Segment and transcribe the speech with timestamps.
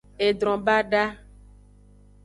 [0.27, 1.05] Edron bada.